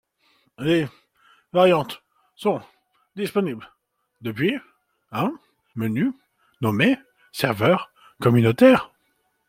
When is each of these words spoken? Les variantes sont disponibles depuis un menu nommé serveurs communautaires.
Les 0.57 0.87
variantes 1.53 2.01
sont 2.35 2.59
disponibles 3.15 3.69
depuis 4.21 4.57
un 5.11 5.31
menu 5.75 6.11
nommé 6.59 6.97
serveurs 7.31 7.91
communautaires. 8.19 8.89